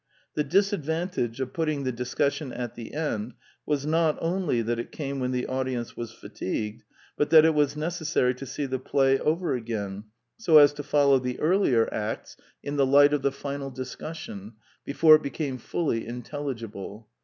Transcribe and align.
The 0.33 0.43
disadvan 0.43 1.11
tage 1.11 1.39
of 1.41 1.53
putting 1.53 1.83
the 1.83 1.91
discussion 1.91 2.51
at 2.51 2.73
the 2.73 2.95
end 2.95 3.33
was 3.67 3.85
not 3.85 4.17
only 4.19 4.63
that 4.63 4.79
it 4.79 4.91
came 4.91 5.19
when 5.19 5.29
the 5.29 5.45
audience 5.45 5.95
was 5.95 6.11
fatigued, 6.11 6.83
but 7.15 7.29
that 7.29 7.45
it 7.45 7.53
was 7.53 7.77
necessary 7.77 8.33
to 8.33 8.47
see 8.47 8.65
the 8.65 8.79
play 8.79 9.19
over 9.19 9.53
again, 9.55 10.05
so 10.39 10.57
as 10.57 10.73
to 10.73 10.81
follow 10.81 11.19
the 11.19 11.39
earlier 11.39 11.87
acts 11.93 12.35
in 12.63 12.77
the 12.77 12.83
light 12.83 13.13
i 13.13 13.17
2 13.17 13.19
20 13.19 13.19
The 13.19 13.19
Quintessence 13.19 13.21
of 13.21 13.21
Ibsenism 13.21 13.21
of 13.21 13.21
the 13.21 13.39
final 13.39 13.69
discussion, 14.09 14.53
before 14.85 15.15
it 15.17 15.21
became 15.21 15.57
fully 15.59 16.07
intelligible. 16.07 17.07